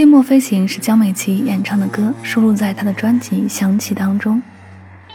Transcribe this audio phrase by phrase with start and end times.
[0.00, 4.42] 寂寞飞行是江美琪演唱的歌，收录在她的专辑《想起》当中。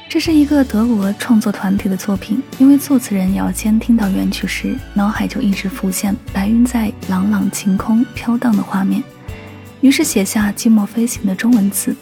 [0.07, 9.03] 这是一个德国创作团体的作品，因为作词人姚谦听到原曲时，脑海就一直浮现白云在朗朗晴空飘荡的画面，
[9.81, 11.95] 于是写下《寂寞飞行》的中文词。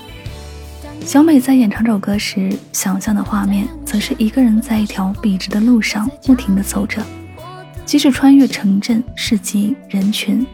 [1.06, 7.02] 小美在演唱这首歌时，想象的画面则是一个人在一条笔直的路上不停地走着，
[7.86, 10.46] 即使穿越城镇、市集、人群。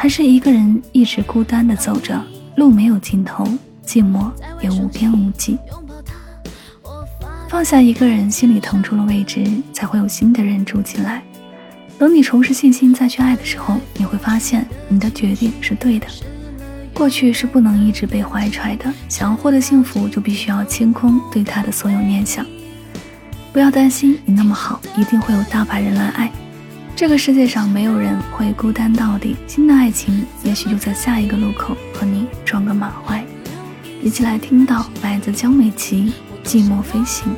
[0.00, 3.44] 还是一个人一直孤单的走着，路没有尽头，
[3.84, 4.30] 寂寞
[4.60, 5.58] 也无边无际。
[7.48, 11.20] 放下一个人心里腾出了位置，才会有新的人住进来。
[11.98, 16.06] 等你重拾信心再去爱的时候，你会发现你的决定是对的。
[16.94, 22.46] 过去是不能一直被怀揣的，想要获得幸福，就必须要清空对他的所有念想。
[23.52, 26.30] 不要担心，你那么好，一定会有大把人来爱。
[26.98, 33.24] 这个世界上没有人会孤单到底，新的爱情也许就在下一个路口和你撞个满怀。
[34.02, 36.12] 一起来听到来自江美琪
[36.44, 37.32] 《寂寞飞行》。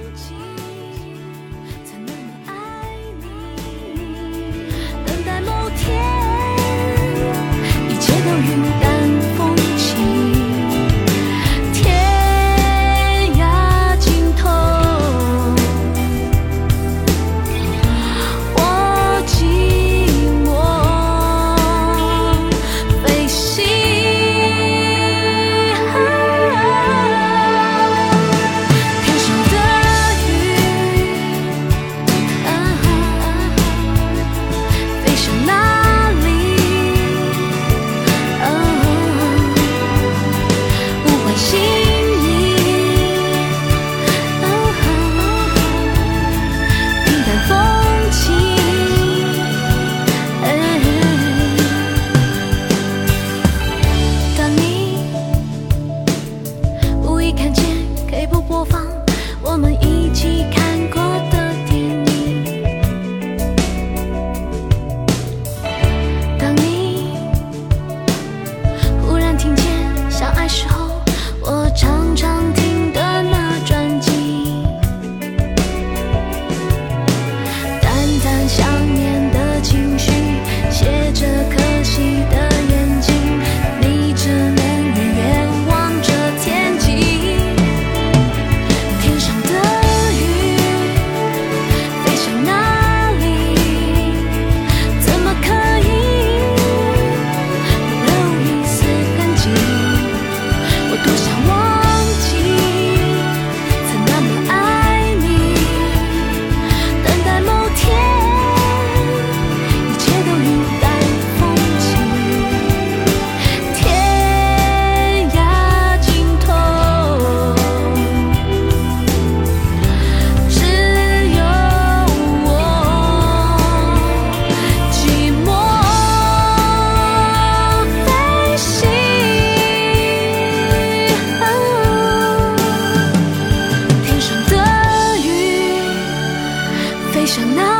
[137.31, 137.80] 像那。